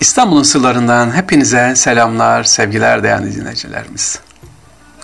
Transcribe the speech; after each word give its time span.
İstanbul'un 0.00 0.42
sırlarından 0.42 1.16
hepinize 1.16 1.76
selamlar, 1.76 2.44
sevgiler 2.44 3.02
değerli 3.02 3.36
dinleyicilerimiz. 3.36 4.20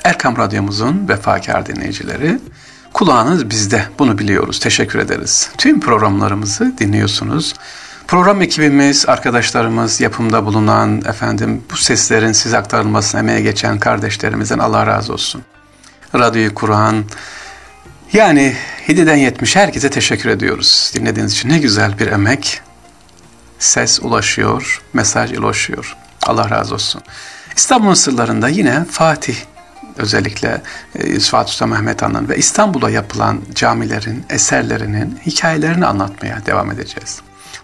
Erkam 0.04 0.36
Radyomuzun 0.36 1.08
vefakar 1.08 1.66
dinleyicileri, 1.66 2.38
kulağınız 2.92 3.50
bizde, 3.50 3.82
bunu 3.98 4.18
biliyoruz, 4.18 4.60
teşekkür 4.60 4.98
ederiz. 4.98 5.50
Tüm 5.58 5.80
programlarımızı 5.80 6.74
dinliyorsunuz. 6.78 7.54
Program 8.08 8.42
ekibimiz, 8.42 9.08
arkadaşlarımız, 9.08 10.00
yapımda 10.00 10.46
bulunan 10.46 11.02
efendim 11.08 11.62
bu 11.70 11.76
seslerin 11.76 12.32
size 12.32 12.58
aktarılmasına 12.58 13.20
emeğe 13.20 13.40
geçen 13.40 13.78
kardeşlerimizden 13.78 14.58
Allah 14.58 14.86
razı 14.86 15.12
olsun. 15.12 15.42
Radyoyu 16.14 16.54
kuran, 16.54 17.04
yani 18.12 18.56
7'den 18.88 19.16
70 19.16 19.56
herkese 19.56 19.90
teşekkür 19.90 20.30
ediyoruz. 20.30 20.92
Dinlediğiniz 20.94 21.32
için 21.32 21.48
ne 21.48 21.58
güzel 21.58 21.98
bir 21.98 22.06
emek, 22.06 22.60
ses 23.58 24.00
ulaşıyor, 24.02 24.82
mesaj 24.92 25.32
ulaşıyor. 25.38 25.96
Allah 26.26 26.50
razı 26.50 26.74
olsun. 26.74 27.02
İstanbul'un 27.56 27.94
sırlarında 27.94 28.48
yine 28.48 28.84
Fatih 28.84 29.36
özellikle 29.96 30.62
e, 30.94 31.20
Fatih 31.20 31.52
Sultan 31.52 31.68
Mehmet 31.68 32.02
Han'ın 32.02 32.28
ve 32.28 32.36
İstanbul'da 32.36 32.90
yapılan 32.90 33.40
camilerin, 33.54 34.24
eserlerinin 34.30 35.18
hikayelerini 35.26 35.86
anlatmaya 35.86 36.46
devam 36.46 36.70
edeceğiz. 36.70 37.20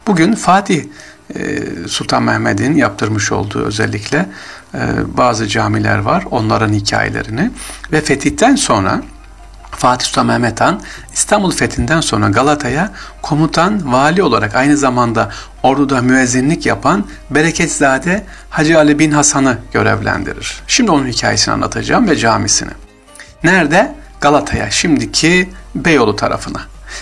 Bugün 0.06 0.34
Fatih 0.34 0.84
e, 1.34 1.62
Sultan 1.88 2.22
Mehmet'in 2.22 2.76
yaptırmış 2.76 3.32
olduğu 3.32 3.64
özellikle 3.64 4.28
e, 4.74 4.80
bazı 5.06 5.48
camiler 5.48 5.98
var. 5.98 6.24
Onların 6.30 6.72
hikayelerini 6.72 7.50
ve 7.92 8.00
fetihten 8.00 8.56
sonra 8.56 9.02
Fatih 9.76 10.06
Sultan 10.06 10.26
Mehmet 10.26 10.60
Han 10.60 10.80
İstanbul 11.14 11.52
fethinden 11.52 12.00
sonra 12.00 12.28
Galata'ya 12.28 12.90
komutan 13.22 13.92
vali 13.92 14.22
olarak 14.22 14.56
aynı 14.56 14.76
zamanda 14.76 15.30
orduda 15.62 16.02
müezzinlik 16.02 16.66
yapan 16.66 17.06
Bereketzade 17.30 18.24
Hacı 18.50 18.78
Ali 18.78 18.98
bin 18.98 19.10
Hasan'ı 19.10 19.58
görevlendirir. 19.72 20.62
Şimdi 20.66 20.90
onun 20.90 21.06
hikayesini 21.06 21.54
anlatacağım 21.54 22.08
ve 22.08 22.16
camisini. 22.16 22.70
Nerede? 23.44 23.94
Galata'ya, 24.20 24.70
şimdiki 24.70 25.50
Beyoğlu 25.74 26.16
tarafına. 26.16 26.60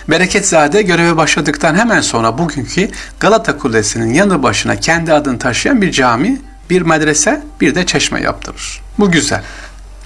Bereketzade 0.08 0.82
göreve 0.82 1.16
başladıktan 1.16 1.74
hemen 1.74 2.00
sonra 2.00 2.38
bugünkü 2.38 2.90
Galata 3.20 3.58
Kulesi'nin 3.58 4.14
yanı 4.14 4.42
başına 4.42 4.76
kendi 4.76 5.12
adını 5.12 5.38
taşıyan 5.38 5.82
bir 5.82 5.92
cami, 5.92 6.40
bir 6.70 6.82
medrese, 6.82 7.42
bir 7.60 7.74
de 7.74 7.86
çeşme 7.86 8.20
yaptırır. 8.22 8.82
Bu 8.98 9.10
güzel. 9.10 9.42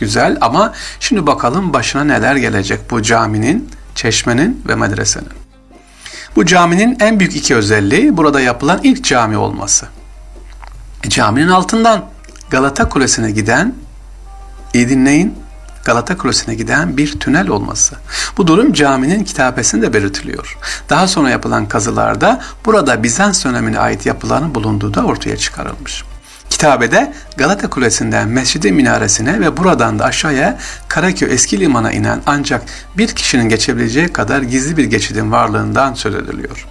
Güzel 0.05 0.38
ama 0.41 0.72
şimdi 1.00 1.27
bakalım 1.27 1.72
başına 1.72 2.05
neler 2.05 2.36
gelecek 2.36 2.91
bu 2.91 3.02
caminin, 3.02 3.70
çeşmenin 3.94 4.62
ve 4.69 4.74
medresenin. 4.74 5.28
Bu 6.36 6.47
caminin 6.47 6.97
en 7.00 7.20
büyük 7.20 7.36
iki 7.36 7.55
özelliği 7.55 8.16
burada 8.16 8.41
yapılan 8.41 8.80
ilk 8.82 9.05
cami 9.05 9.36
olması. 9.36 9.86
Caminin 11.08 11.48
altından 11.48 12.05
Galata 12.50 12.88
Kulesi'ne 12.88 13.30
giden, 13.30 13.75
iyi 14.75 14.88
dinleyin, 14.88 15.34
Galata 15.84 16.16
Kulesi'ne 16.16 16.55
giden 16.55 16.97
bir 16.97 17.20
tünel 17.20 17.48
olması. 17.48 17.97
Bu 18.36 18.47
durum 18.47 18.72
caminin 18.72 19.25
kitabesinde 19.25 19.92
belirtiliyor. 19.92 20.58
Daha 20.91 21.08
sonra 21.08 21.30
yapılan 21.30 21.69
kazılarda 21.69 22.41
burada 22.64 23.02
Bizans 23.02 23.44
dönemine 23.44 23.78
ait 23.78 24.06
yapıların 24.06 24.55
bulunduğu 24.55 24.94
da 24.94 25.05
ortaya 25.05 25.36
çıkarılmış. 25.36 26.05
Kitabede 26.55 27.12
Galata 27.36 27.70
Kulesi'nden 27.70 28.28
Mescid-i 28.28 28.72
Minaresine 28.72 29.41
ve 29.41 29.56
buradan 29.56 29.98
da 29.98 30.05
aşağıya 30.05 30.58
Karaköy 30.88 31.34
eski 31.34 31.60
limana 31.60 31.92
inen 31.92 32.20
ancak 32.27 32.62
bir 32.98 33.08
kişinin 33.08 33.48
geçebileceği 33.48 34.08
kadar 34.08 34.42
gizli 34.42 34.77
bir 34.77 34.84
geçidin 34.84 35.32
varlığından 35.32 35.94
söz 35.94 36.14
ediliyor. 36.14 36.66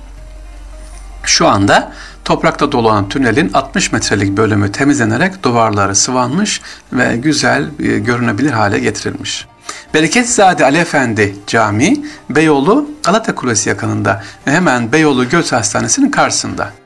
Şu 1.23 1.48
anda 1.48 1.92
toprakta 2.26 2.72
dolanan 2.72 3.09
tünelin 3.09 3.54
60 3.54 3.92
metrelik 3.92 4.38
bölümü 4.38 4.72
temizlenerek 4.72 5.44
duvarları 5.44 5.95
sıvanmış 5.95 6.61
ve 6.94 7.17
güzel 7.17 7.64
e, 7.80 8.00
görünebilir 8.00 8.52
hale 8.52 8.80
getirilmiş. 8.80 9.48
Bereketzade 9.94 10.65
Ali 10.65 10.77
Efendi 10.77 11.36
Camii 11.48 12.05
Beyoğlu 12.30 12.89
Galata 13.04 13.36
Kulesi 13.36 13.70
yakınında 13.70 14.23
ve 14.48 14.52
hemen 14.52 14.92
Beyoğlu 14.92 15.30
Göz 15.30 15.52
Hastanesi'nin 15.52 16.11
karşısında. 16.11 16.83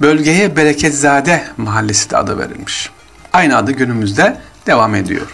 Bölgeye 0.00 0.56
Bereketzade 0.56 1.44
Mahallesi 1.56 2.10
de 2.10 2.16
adı 2.16 2.38
verilmiş. 2.38 2.90
Aynı 3.32 3.56
adı 3.56 3.72
günümüzde 3.72 4.38
devam 4.66 4.94
ediyor. 4.94 5.26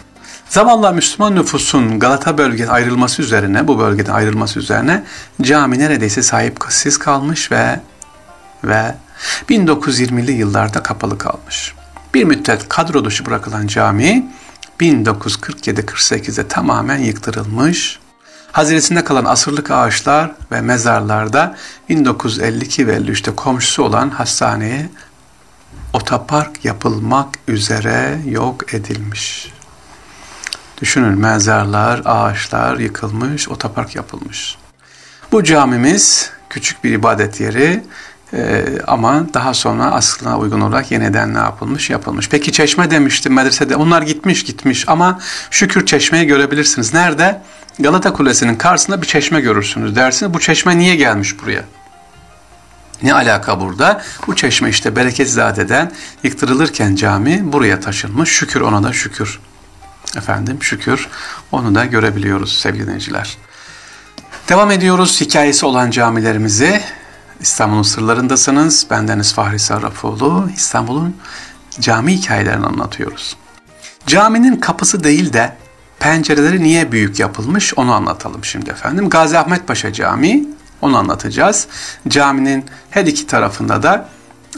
Zamanla 0.49 0.93
Müslüman 0.93 1.35
nüfusun 1.35 1.99
Galata 1.99 2.39
bölgeden 2.39 2.69
ayrılması 2.69 3.23
üzerine, 3.23 3.69
bu 3.69 3.79
bölgeden 3.79 4.13
ayrılması 4.13 4.59
üzerine 4.59 5.05
cami 5.43 5.79
neredeyse 5.79 6.23
sahipsiz 6.23 6.99
kalmış 6.99 7.53
ve 7.53 7.81
ve 8.65 8.95
1920'li 9.49 10.33
yıllarda 10.33 10.83
kapalı 10.83 11.19
kalmış. 11.19 11.75
Bir 12.15 12.25
müddet 12.25 12.69
kadro 12.69 13.05
dışı 13.05 13.27
bırakılan 13.27 13.67
cami 13.67 14.27
1947-48'de 14.81 16.49
tamamen 16.49 16.99
yıktırılmış 16.99 17.99
Haziresinde 18.53 19.05
kalan 19.05 19.25
asırlık 19.25 19.71
ağaçlar 19.71 20.31
ve 20.53 20.61
mezarlarda 20.61 21.57
1952 21.89 22.87
ve 22.87 22.97
53'te 22.97 23.35
komşusu 23.35 23.83
olan 23.83 24.11
hastaneye 24.11 24.89
otopark 25.93 26.65
yapılmak 26.65 27.39
üzere 27.49 28.19
yok 28.27 28.75
edilmiş. 28.75 29.53
Düşünün 30.81 31.19
mezarlar, 31.19 32.03
ağaçlar 32.05 32.79
yıkılmış, 32.79 33.49
otopark 33.49 33.97
yapılmış. 33.97 34.59
Bu 35.33 35.45
camimiz 35.45 36.31
küçük 36.51 36.85
bir 36.85 36.91
ibadet 36.91 37.41
yeri 37.41 37.83
ee, 38.35 38.65
ama 38.87 39.35
daha 39.35 39.55
sonra 39.55 39.85
aslına 39.85 40.39
uygun 40.39 40.61
olarak 40.61 40.91
yeniden 40.91 41.35
ne 41.35 41.39
yapılmış 41.39 41.91
yapılmış. 41.91 42.29
Peki 42.29 42.53
çeşme 42.53 42.91
demiştim 42.91 43.33
medresede. 43.33 43.77
Onlar 43.77 44.03
gitmiş 44.03 44.45
gitmiş 44.45 44.89
ama 44.89 45.19
şükür 45.51 45.87
çeşmeyi 45.87 46.27
görebilirsiniz. 46.27 46.95
Nerede? 46.95 47.43
Galata 47.79 48.13
Kulesi'nin 48.13 48.57
karşısında 48.57 49.03
bir 49.03 49.07
çeşme 49.07 49.41
görürsünüz 49.41 49.97
dersiniz. 49.97 50.35
Bu 50.35 50.41
çeşme 50.41 50.79
niye 50.79 50.97
gelmiş 50.97 51.43
buraya? 51.43 51.65
Ne 53.03 53.15
alaka 53.15 53.61
burada? 53.61 54.03
Bu 54.27 54.37
çeşme 54.37 54.71
işte 54.71 54.97
Bereketzade'den 54.97 55.93
yıktırılırken 56.23 56.95
cami 56.95 57.53
buraya 57.53 57.81
taşınmış. 57.81 58.31
Şükür 58.31 58.61
ona 58.61 58.83
da 58.83 58.93
şükür. 58.93 59.41
Efendim 60.17 60.63
şükür 60.63 61.09
onu 61.53 61.75
da 61.75 61.85
görebiliyoruz 61.85 62.59
sevgili 62.59 62.83
dinleyiciler. 62.83 63.37
Devam 64.49 64.71
ediyoruz 64.71 65.21
hikayesi 65.21 65.67
olan 65.67 65.91
camilerimizi. 65.91 66.81
İstanbul'un 67.43 67.83
sırlarındasınız. 67.83 68.87
Bendeniz 68.91 69.35
Fahri 69.35 69.59
Sarrafoğlu. 69.59 70.49
İstanbul'un 70.57 71.17
cami 71.81 72.13
hikayelerini 72.13 72.67
anlatıyoruz. 72.67 73.37
Caminin 74.07 74.57
kapısı 74.57 75.05
değil 75.05 75.33
de 75.33 75.57
pencereleri 76.01 76.63
niye 76.63 76.93
büyük 76.93 77.21
yapılmış 77.21 77.75
onu 77.75 77.93
anlatalım 77.93 78.45
şimdi 78.45 78.71
efendim. 78.71 79.09
Gazi 79.09 79.39
Ahmet 79.39 79.67
Paşa 79.67 79.93
Camii 79.93 80.49
onu 80.83 80.97
anlatacağız. 80.97 81.67
Caminin 82.09 82.65
her 82.91 83.07
iki 83.07 83.27
tarafında 83.27 83.83
da 83.83 84.09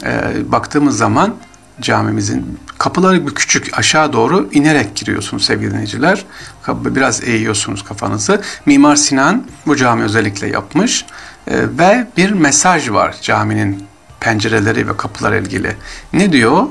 e, 0.03 0.21
baktığımız 0.51 0.97
zaman 0.97 1.35
camimizin 1.81 2.59
kapıları 2.77 3.27
bir 3.27 3.35
küçük 3.35 3.79
aşağı 3.79 4.13
doğru 4.13 4.49
inerek 4.51 4.95
giriyorsunuz 4.95 5.45
sevgili 5.45 5.71
dinleyiciler. 5.71 6.25
Biraz 6.67 7.23
eğiyorsunuz 7.23 7.83
kafanızı. 7.83 8.41
Mimar 8.65 8.95
Sinan 8.95 9.43
bu 9.67 9.75
cami 9.75 10.03
özellikle 10.03 10.47
yapmış. 10.47 11.05
Ee, 11.47 11.57
ve 11.79 12.07
bir 12.17 12.31
mesaj 12.31 12.89
var 12.89 13.15
caminin 13.21 13.83
pencereleri 14.19 14.87
ve 14.87 14.97
kapılar 14.97 15.33
ilgili. 15.33 15.75
Ne 16.13 16.31
diyor? 16.31 16.63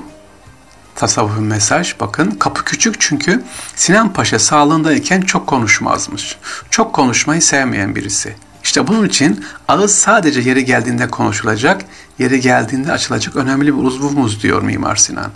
Tasavvufi 0.94 1.40
mesaj 1.40 2.00
bakın 2.00 2.30
kapı 2.30 2.64
küçük 2.64 3.00
çünkü 3.00 3.42
Sinan 3.76 4.12
Paşa 4.12 4.38
sağlığındayken 4.38 5.20
çok 5.20 5.46
konuşmazmış. 5.46 6.36
Çok 6.70 6.92
konuşmayı 6.92 7.42
sevmeyen 7.42 7.94
birisi. 7.94 8.36
İşte 8.64 8.86
bunun 8.86 9.08
için 9.08 9.44
ağız 9.68 9.94
sadece 9.94 10.40
yeri 10.40 10.64
geldiğinde 10.64 11.10
konuşulacak, 11.10 11.82
yeri 12.18 12.40
geldiğinde 12.40 12.92
açılacak 12.92 13.36
önemli 13.36 13.66
bir 13.66 13.82
uzvumuz 13.82 14.42
diyor 14.42 14.62
Mimar 14.62 14.96
Sinan. 14.96 15.30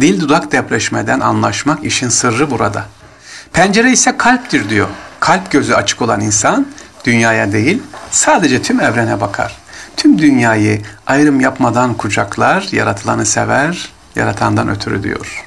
Dil 0.00 0.20
dudak 0.20 0.52
depreşmeden 0.52 1.20
anlaşmak 1.20 1.84
işin 1.84 2.08
sırrı 2.08 2.50
burada. 2.50 2.84
Pencere 3.52 3.92
ise 3.92 4.16
kalptir 4.16 4.70
diyor. 4.70 4.88
Kalp 5.20 5.50
gözü 5.50 5.74
açık 5.74 6.02
olan 6.02 6.20
insan 6.20 6.66
dünyaya 7.04 7.52
değil, 7.52 7.82
sadece 8.14 8.62
tüm 8.62 8.80
evrene 8.80 9.20
bakar. 9.20 9.56
Tüm 9.96 10.18
dünyayı 10.18 10.82
ayrım 11.06 11.40
yapmadan 11.40 11.94
kucaklar, 11.94 12.68
yaratılanı 12.72 13.26
sever, 13.26 13.92
yaratandan 14.16 14.68
ötürü 14.68 15.02
diyor. 15.02 15.44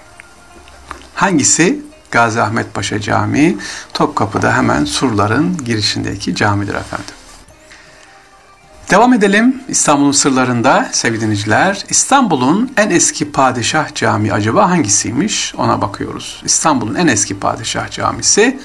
Hangisi? 1.13 1.79
Gazi 2.11 2.41
Ahmet 2.41 2.73
Paşa 2.73 3.01
Camii, 3.01 3.57
Topkapı'da 3.93 4.57
hemen 4.57 4.85
surların 4.85 5.57
girişindeki 5.65 6.35
camidir 6.35 6.75
efendim. 6.75 7.15
Devam 8.91 9.13
edelim 9.13 9.63
İstanbul'un 9.67 10.11
sırlarında 10.11 10.89
sevgili 10.91 11.21
dinleyiciler. 11.21 11.85
İstanbul'un 11.89 12.73
en 12.77 12.89
eski 12.89 13.31
padişah 13.31 13.95
camii 13.95 14.33
acaba 14.33 14.69
hangisiymiş 14.69 15.55
ona 15.57 15.81
bakıyoruz. 15.81 16.41
İstanbul'un 16.45 16.95
en 16.95 17.07
eski 17.07 17.39
padişah 17.39 17.91
camisi 17.91 18.59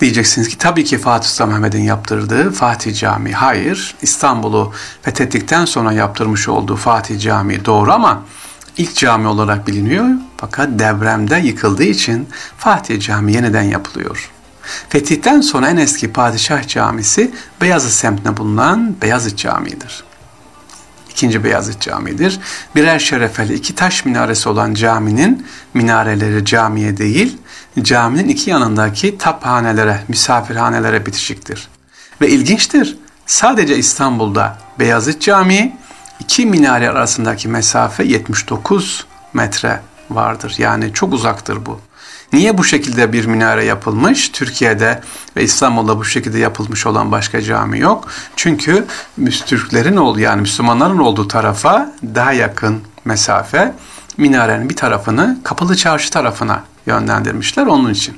Diyeceksiniz 0.00 0.48
ki 0.48 0.58
tabii 0.58 0.84
ki 0.84 0.98
Fatih 0.98 1.28
Sultan 1.28 1.48
Mehmet'in 1.48 1.82
yaptırdığı 1.82 2.50
Fatih 2.50 2.94
Camii. 2.94 3.32
Hayır, 3.32 3.94
İstanbul'u 4.02 4.72
fethettikten 5.02 5.64
sonra 5.64 5.92
yaptırmış 5.92 6.48
olduğu 6.48 6.76
Fatih 6.76 7.20
Camii 7.20 7.64
doğru 7.64 7.92
ama 7.92 8.22
ilk 8.76 8.96
cami 8.96 9.26
olarak 9.26 9.66
biliniyor 9.66 10.06
fakat 10.36 10.68
depremde 10.78 11.36
yıkıldığı 11.36 11.84
için 11.84 12.28
Fatih 12.58 13.00
Camii 13.00 13.34
yeniden 13.34 13.62
yapılıyor. 13.62 14.30
Fetihten 14.88 15.40
sonra 15.40 15.68
en 15.68 15.76
eski 15.76 16.12
padişah 16.12 16.68
camisi 16.68 17.30
Beyazıt 17.60 17.92
semtinde 17.92 18.36
bulunan 18.36 18.96
Beyazıt 19.02 19.38
Camii'dir. 19.38 20.04
İkinci 21.10 21.44
Beyazıt 21.44 21.80
Camii'dir. 21.80 22.40
Birer 22.76 22.98
şerefeli 22.98 23.54
iki 23.54 23.74
taş 23.74 24.04
minaresi 24.04 24.48
olan 24.48 24.74
caminin 24.74 25.46
minareleri 25.74 26.44
camiye 26.44 26.96
değil, 26.96 27.38
caminin 27.82 28.28
iki 28.28 28.50
yanındaki 28.50 29.18
taphanelere, 29.18 30.04
misafirhanelere 30.08 31.06
bitişiktir. 31.06 31.68
Ve 32.20 32.28
ilginçtir, 32.28 32.96
sadece 33.26 33.76
İstanbul'da 33.76 34.58
Beyazıt 34.78 35.20
Camii, 35.20 35.76
iki 36.20 36.46
minare 36.46 36.90
arasındaki 36.90 37.48
mesafe 37.48 38.04
79 38.04 39.06
metre 39.34 39.80
vardır. 40.10 40.54
Yani 40.58 40.92
çok 40.92 41.12
uzaktır 41.12 41.66
bu. 41.66 41.80
Niye 42.32 42.58
bu 42.58 42.64
şekilde 42.64 43.12
bir 43.12 43.26
minare 43.26 43.64
yapılmış? 43.64 44.28
Türkiye'de 44.28 45.00
ve 45.36 45.42
İstanbul'da 45.42 45.98
bu 45.98 46.04
şekilde 46.04 46.38
yapılmış 46.38 46.86
olan 46.86 47.12
başka 47.12 47.42
cami 47.42 47.78
yok. 47.78 48.08
Çünkü 48.36 48.86
Türklerin 49.46 49.96
olduğu 49.96 50.20
yani 50.20 50.40
Müslümanların 50.40 50.98
olduğu 50.98 51.28
tarafa 51.28 51.92
daha 52.14 52.32
yakın 52.32 52.80
mesafe 53.04 53.74
minarenin 54.16 54.68
bir 54.68 54.76
tarafını 54.76 55.38
kapalı 55.44 55.76
çarşı 55.76 56.10
tarafına 56.10 56.64
yönlendirmişler 56.86 57.66
onun 57.66 57.92
için. 57.92 58.16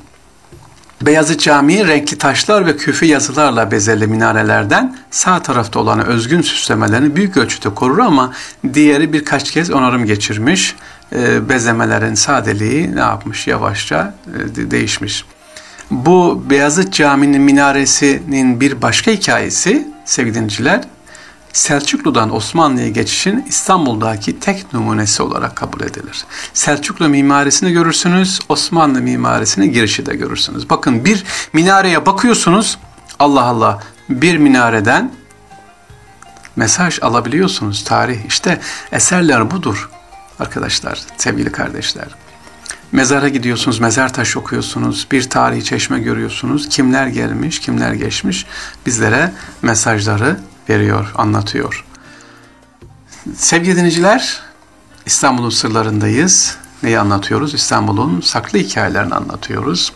Beyazıt 1.02 1.40
Camii 1.40 1.86
renkli 1.86 2.18
taşlar 2.18 2.66
ve 2.66 2.76
küfü 2.76 3.06
yazılarla 3.06 3.70
bezeli 3.70 4.06
minarelerden 4.06 4.96
sağ 5.10 5.42
tarafta 5.42 5.80
olan 5.80 6.06
özgün 6.06 6.42
süslemelerini 6.42 7.16
büyük 7.16 7.36
ölçüde 7.36 7.74
korur 7.74 7.98
ama 7.98 8.32
diğeri 8.74 9.12
birkaç 9.12 9.50
kez 9.50 9.70
onarım 9.70 10.04
geçirmiş. 10.04 10.76
E, 11.12 11.48
bezemelerin 11.48 12.14
sadeliği 12.14 12.96
ne 12.96 13.00
yapmış 13.00 13.46
yavaşça 13.46 14.14
e, 14.26 14.70
değişmiş. 14.70 15.24
Bu 15.90 16.44
Beyazıt 16.50 16.92
Camii'nin 16.92 17.42
minaresinin 17.42 18.60
bir 18.60 18.82
başka 18.82 19.10
hikayesi 19.10 19.88
sevgili 20.04 20.34
dinleyiciler 20.34 20.80
Selçuklu'dan 21.52 22.34
Osmanlı'ya 22.34 22.88
geçişin 22.88 23.44
İstanbul'daki 23.48 24.40
tek 24.40 24.72
numunesi 24.72 25.22
olarak 25.22 25.56
kabul 25.56 25.80
edilir. 25.80 26.24
Selçuklu 26.54 27.08
mimarisini 27.08 27.72
görürsünüz, 27.72 28.40
Osmanlı 28.48 29.00
mimarisine 29.00 29.66
girişi 29.66 30.06
de 30.06 30.16
görürsünüz. 30.16 30.70
Bakın 30.70 31.04
bir 31.04 31.24
minareye 31.52 32.06
bakıyorsunuz, 32.06 32.78
Allah 33.18 33.42
Allah 33.42 33.82
bir 34.08 34.36
minareden 34.36 35.12
mesaj 36.56 36.98
alabiliyorsunuz. 37.02 37.84
Tarih 37.84 38.18
işte 38.28 38.60
eserler 38.92 39.50
budur 39.50 39.90
arkadaşlar, 40.38 41.00
sevgili 41.16 41.52
kardeşler. 41.52 42.08
Mezara 42.92 43.28
gidiyorsunuz, 43.28 43.80
mezar 43.80 44.12
taşı 44.12 44.40
okuyorsunuz, 44.40 45.06
bir 45.12 45.30
tarihi 45.30 45.64
çeşme 45.64 46.00
görüyorsunuz. 46.00 46.68
Kimler 46.68 47.06
gelmiş, 47.06 47.60
kimler 47.60 47.92
geçmiş 47.92 48.46
bizlere 48.86 49.32
mesajları 49.62 50.36
veriyor, 50.68 51.12
anlatıyor. 51.14 51.84
Sevgili 53.36 53.76
dinleyiciler, 53.76 54.40
İstanbul'un 55.06 55.50
sırlarındayız. 55.50 56.56
Neyi 56.82 56.98
anlatıyoruz? 56.98 57.54
İstanbul'un 57.54 58.20
saklı 58.20 58.58
hikayelerini 58.58 59.14
anlatıyoruz. 59.14 59.92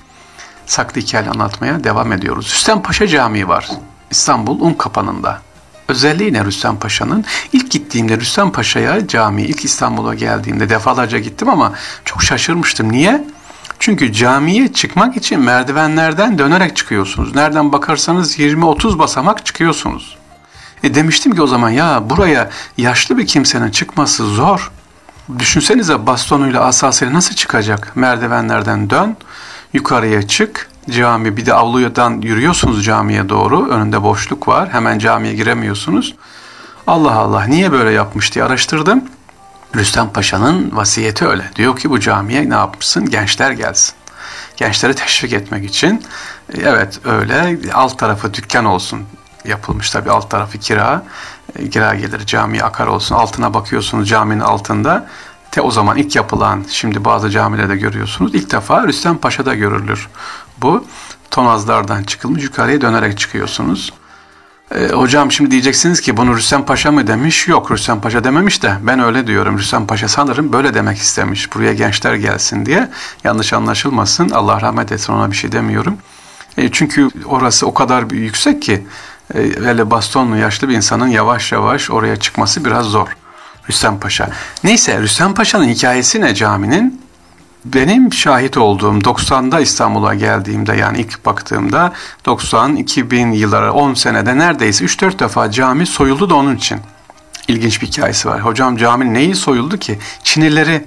Saklı 0.67 1.01
hikaye 1.01 1.31
anlatmaya 1.31 1.85
devam 1.85 2.13
ediyoruz. 2.13 2.53
Rüstem 2.55 2.83
Paşa 2.83 3.07
Camii 3.07 3.49
var. 3.49 3.71
İstanbul 4.11 4.61
Un 4.61 4.75
Kapanı'nda. 4.75 5.43
Özelliği 5.89 6.33
ne 6.33 6.45
Rüstem 6.45 6.77
Paşa'nın? 6.77 7.25
İlk 7.53 7.71
gittiğimde 7.71 8.17
Rüstem 8.17 8.53
Paşa'ya 8.53 9.09
cami, 9.09 9.43
ilk 9.43 9.65
İstanbul'a 9.65 10.15
geldiğimde 10.15 10.69
defalarca 10.69 11.19
gittim 11.19 11.49
ama 11.49 11.73
çok 12.05 12.23
şaşırmıştım. 12.23 12.93
Niye? 12.93 13.25
Çünkü 13.79 14.13
camiye 14.13 14.73
çıkmak 14.73 15.17
için 15.17 15.41
merdivenlerden 15.41 16.39
dönerek 16.39 16.77
çıkıyorsunuz. 16.77 17.35
Nereden 17.35 17.73
bakarsanız 17.73 18.39
20-30 18.39 18.99
basamak 18.99 19.47
çıkıyorsunuz. 19.47 20.17
E 20.83 20.95
demiştim 20.95 21.35
ki 21.35 21.43
o 21.43 21.47
zaman 21.47 21.71
ya 21.71 22.11
buraya 22.11 22.51
yaşlı 22.77 23.19
bir 23.19 23.27
kimsenin 23.27 23.71
çıkması 23.71 24.27
zor. 24.27 24.71
Düşünsenize 25.39 26.07
bastonuyla 26.07 26.65
asasıyla 26.65 27.15
nasıl 27.15 27.35
çıkacak? 27.35 27.97
Merdivenlerden 27.97 28.91
dön, 28.91 29.17
yukarıya 29.73 30.29
çık, 30.29 30.69
cami 30.91 31.37
bir 31.37 31.47
de 31.47 31.55
avluyadan 31.55 32.21
yürüyorsunuz 32.21 32.85
camiye 32.85 33.29
doğru. 33.29 33.69
Önünde 33.69 34.03
boşluk 34.03 34.49
var. 34.49 34.69
Hemen 34.73 34.99
camiye 34.99 35.35
giremiyorsunuz. 35.35 36.15
Allah 36.87 37.13
Allah 37.13 37.45
niye 37.45 37.73
böyle 37.73 37.91
yapmış 37.91 38.35
diye 38.35 38.45
araştırdım. 38.45 39.05
Rüstem 39.77 40.09
Paşa'nın 40.09 40.77
vasiyeti 40.77 41.27
öyle. 41.27 41.51
Diyor 41.57 41.77
ki 41.77 41.91
bu 41.91 42.01
camiye 42.01 42.51
ne 42.51 42.55
yapmışsın? 42.55 43.07
Gençler 43.07 43.51
gelsin. 43.51 43.95
Gençleri 44.57 44.95
teşvik 44.95 45.33
etmek 45.33 45.65
için 45.65 46.03
e, 46.55 46.61
evet 46.61 47.01
öyle 47.05 47.59
alt 47.73 47.99
tarafı 47.99 48.35
dükkan 48.35 48.65
olsun 48.65 49.03
yapılmış 49.49 49.91
tabi 49.91 50.11
alt 50.11 50.31
tarafı 50.31 50.59
kira. 50.59 51.03
E, 51.57 51.71
kira 51.71 51.95
gelir 51.95 52.27
camiye 52.27 52.63
akar 52.63 52.87
olsun. 52.87 53.15
Altına 53.15 53.55
bakıyorsunuz 53.55 54.09
caminin 54.09 54.41
altında. 54.41 55.07
Te 55.51 55.61
o 55.61 55.71
zaman 55.71 55.97
ilk 55.97 56.17
yapılan, 56.17 56.65
şimdi 56.69 57.05
bazı 57.05 57.31
camilerde 57.31 57.77
görüyorsunuz. 57.77 58.35
ilk 58.35 58.53
defa 58.53 58.87
Rüstem 58.87 59.19
Paşa'da 59.19 59.55
görülür. 59.55 60.09
Bu 60.59 60.85
tonazlardan 61.31 62.03
çıkılmış 62.03 62.43
yukarıya 62.43 62.81
dönerek 62.81 63.19
çıkıyorsunuz. 63.19 63.93
E, 64.75 64.89
hocam 64.89 65.33
şimdi 65.33 65.51
diyeceksiniz 65.51 66.01
ki 66.01 66.17
bunu 66.17 66.37
Rüstem 66.37 66.65
Paşa 66.65 66.93
mı 66.93 67.07
demiş? 67.07 67.49
Yok 67.49 67.71
Rüstem 67.71 68.01
Paşa 68.01 68.25
dememiş 68.25 68.63
de 68.63 68.77
ben 68.83 69.01
öyle 69.01 69.27
diyorum. 69.27 69.59
Rüstem 69.59 69.87
Paşa 69.87 70.09
sanırım 70.09 70.53
böyle 70.53 70.75
demek 70.75 70.99
istemiş. 70.99 71.55
Buraya 71.55 71.75
gençler 71.75 72.15
gelsin 72.15 72.67
diye. 72.67 72.91
Yanlış 73.25 73.53
anlaşılmasın. 73.53 74.31
Allah 74.31 74.61
rahmet 74.61 74.93
etsin 74.93 75.13
ona 75.13 75.31
bir 75.31 75.37
şey 75.37 75.53
demiyorum. 75.53 75.99
E, 76.57 76.73
çünkü 76.73 77.09
orası 77.25 77.67
o 77.67 77.75
kadar 77.75 78.11
yüksek 78.11 78.63
ki 78.63 78.87
e, 79.35 79.39
öyle 79.39 79.91
bastonlu 79.91 80.37
yaşlı 80.37 80.69
bir 80.69 80.75
insanın 80.75 81.07
yavaş 81.07 81.53
yavaş 81.53 81.91
oraya 81.91 82.17
çıkması 82.17 82.65
biraz 82.65 82.87
zor. 82.87 83.09
Rüstem 83.69 84.01
Paşa. 84.01 84.31
Neyse 84.65 85.01
Rüstem 85.01 85.35
Paşa'nın 85.35 85.69
hikayesi 85.69 86.21
ne 86.21 86.35
caminin? 86.35 87.07
Benim 87.65 88.13
şahit 88.13 88.57
olduğum 88.57 88.99
90'da 88.99 89.61
İstanbul'a 89.61 90.15
geldiğimde 90.15 90.77
yani 90.77 90.99
ilk 90.99 91.27
baktığımda 91.27 91.93
90 92.25 92.77
2000 92.77 93.33
yılları 93.33 93.73
10 93.73 93.95
senede 93.95 94.39
neredeyse 94.39 94.85
3-4 94.85 95.19
defa 95.19 95.51
cami 95.51 95.87
soyuldu 95.87 96.31
da 96.31 96.35
onun 96.35 96.57
için. 96.57 96.81
İlginç 97.49 97.83
bir 97.83 97.87
hikayesi 97.87 98.29
var. 98.29 98.41
Hocam 98.41 98.77
cami 98.77 99.15
neyi 99.15 99.35
soyuldu 99.35 99.79
ki? 99.79 99.99
Çinileri 100.23 100.85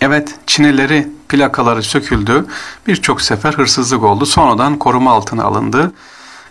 Evet, 0.00 0.34
çinileri, 0.46 1.08
plakaları 1.28 1.82
söküldü. 1.82 2.46
Birçok 2.86 3.22
sefer 3.22 3.52
hırsızlık 3.52 4.02
oldu. 4.02 4.26
Sonradan 4.26 4.78
koruma 4.78 5.12
altına 5.12 5.44
alındı. 5.44 5.92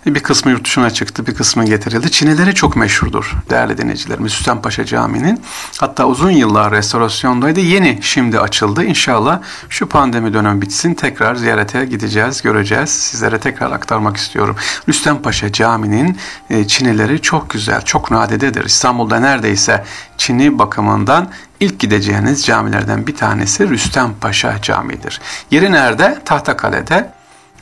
Bir 0.05 0.19
kısmı 0.19 0.51
yurt 0.51 0.65
dışına 0.65 0.89
çıktı, 0.89 1.27
bir 1.27 1.35
kısmı 1.35 1.65
getirildi. 1.65 2.11
Çinileri 2.11 2.55
çok 2.55 2.75
meşhurdur 2.75 3.33
değerli 3.49 3.77
dinleyicilerimiz. 3.77 4.33
Süstenpaşa 4.33 4.85
Camii'nin. 4.85 5.41
Hatta 5.79 6.05
uzun 6.05 6.31
yıllar 6.31 6.71
restorasyondaydı. 6.71 7.59
Yeni 7.59 7.99
şimdi 8.01 8.39
açıldı. 8.39 8.83
İnşallah 8.83 9.39
şu 9.69 9.89
pandemi 9.89 10.33
dönem 10.33 10.61
bitsin. 10.61 10.93
Tekrar 10.93 11.35
ziyarete 11.35 11.85
gideceğiz, 11.85 12.41
göreceğiz. 12.41 12.89
Sizlere 12.89 13.39
tekrar 13.39 13.71
aktarmak 13.71 14.17
istiyorum. 14.17 14.55
Rüstempaşa 14.89 15.51
Camii'nin 15.51 16.17
e, 16.49 16.67
çinileri 16.67 17.21
çok 17.21 17.49
güzel, 17.49 17.81
çok 17.81 18.11
nadededir. 18.11 18.65
İstanbul'da 18.65 19.19
neredeyse 19.19 19.83
Çini 20.17 20.59
bakımından 20.59 21.29
ilk 21.59 21.79
gideceğiniz 21.79 22.45
camilerden 22.45 23.07
bir 23.07 23.15
tanesi 23.15 23.69
Rüstempaşa 23.69 24.61
Camii'dir. 24.61 25.21
Yeri 25.51 25.71
nerede? 25.71 26.17
Tahtakale'de. 26.25 27.11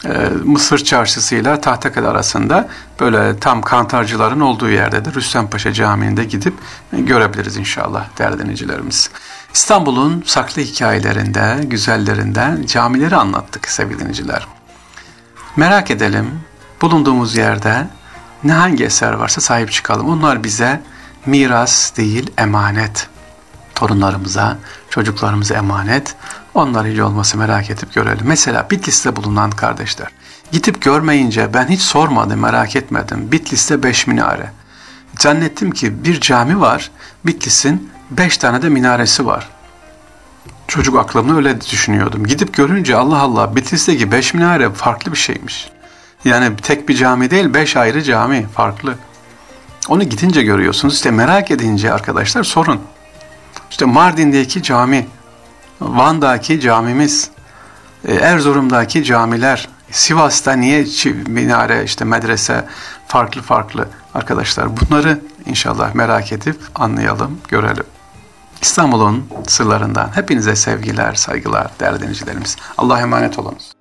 Ee, 0.06 0.30
Mısır 0.44 0.78
Çarşısı 0.78 1.36
ile 1.36 1.62
Tahtakale 1.62 2.08
arasında 2.08 2.70
böyle 3.00 3.40
tam 3.40 3.62
kantarcıların 3.62 4.40
olduğu 4.40 4.70
yerde 4.70 5.06
de 5.06 5.14
Rüstempaşa 5.14 5.74
Camii'nde 5.74 6.24
gidip 6.24 6.54
görebiliriz 6.94 7.58
inşallah 7.58 8.06
değerli 8.18 8.40
dinleyicilerimiz. 8.40 9.10
İstanbul'un 9.54 10.24
saklı 10.26 10.62
hikayelerinde, 10.62 11.60
güzellerinden 11.64 12.64
camileri 12.66 13.16
anlattık 13.16 13.68
sevgili 13.68 14.00
dinleyiciler. 14.00 14.48
Merak 15.56 15.92
edelim, 15.92 16.40
bulunduğumuz 16.82 17.36
yerde 17.36 17.88
ne 18.44 18.54
hangi 18.54 18.84
eser 18.86 19.14
varsa 19.14 19.42
sahip 19.42 19.72
çıkalım. 19.72 20.10
Onlar 20.10 20.44
bize 20.44 20.82
miras 21.26 21.98
değil 21.98 22.32
emanet. 22.38 23.08
Torunlarımıza, 23.76 24.58
çocuklarımıza 24.90 25.56
emanet. 25.56 26.16
Onları 26.54 26.92
hiç 26.92 27.00
olması 27.00 27.38
merak 27.38 27.70
edip 27.70 27.94
görelim. 27.94 28.26
Mesela 28.26 28.68
Bitlis'te 28.72 29.16
bulunan 29.16 29.52
kardeşler. 29.52 30.08
Gidip 30.52 30.82
görmeyince 30.82 31.54
ben 31.54 31.68
hiç 31.68 31.82
sormadım, 31.82 32.40
merak 32.40 32.76
etmedim. 32.76 33.32
Bitlis'te 33.32 33.84
beş 33.84 34.08
minare. 34.08 34.52
Zannettim 35.20 35.72
ki 35.72 36.04
bir 36.04 36.22
cami 36.22 36.60
var, 36.60 36.92
Bitlis'in 37.26 37.92
beş 38.12 38.38
tane 38.38 38.62
de 38.62 38.70
minaresi 38.70 39.26
var. 39.26 39.50
Çocuk 40.68 40.98
aklımda 40.98 41.36
öyle 41.36 41.62
düşünüyordum. 41.62 42.26
Gidip 42.26 42.54
görünce 42.54 42.96
Allah 42.96 43.20
Allah 43.20 43.56
Bitlis'teki 43.56 44.12
beş 44.12 44.34
minare 44.34 44.70
farklı 44.70 45.12
bir 45.12 45.18
şeymiş. 45.18 45.70
Yani 46.26 46.56
tek 46.56 46.90
bir 46.90 46.96
cami 46.96 47.32
değil, 47.32 47.54
beş 47.54 47.78
ayrı 47.78 48.04
cami 48.04 48.48
farklı. 48.48 48.96
Onu 49.90 50.04
gidince 50.04 50.44
görüyorsunuz. 50.44 50.94
İşte 50.94 51.12
merak 51.12 51.52
edince 51.52 51.94
arkadaşlar 51.94 52.44
sorun. 52.44 52.82
işte 53.70 53.86
Mardin'deki 53.86 54.64
cami, 54.64 55.08
Van'daki 55.82 56.60
camimiz, 56.60 57.30
e, 58.06 58.14
Erzurum'daki 58.14 59.04
camiler, 59.04 59.70
Sivas'ta 59.92 60.54
niye 60.54 60.86
minare, 61.28 61.84
işte 61.84 62.06
medrese 62.06 62.66
farklı 63.08 63.42
farklı 63.42 63.88
arkadaşlar 64.14 64.70
bunları 64.78 65.20
inşallah 65.46 65.96
merak 65.96 66.32
edip 66.32 66.58
anlayalım, 66.76 67.38
görelim. 67.48 67.86
İstanbul'un 68.62 69.28
sırlarından 69.48 70.16
hepinize 70.16 70.56
sevgiler, 70.56 71.14
saygılar 71.14 71.72
değerli 71.80 72.00
dinleyicilerimiz. 72.00 72.58
Allah'a 72.78 73.00
emanet 73.00 73.40
olunuz. 73.40 73.72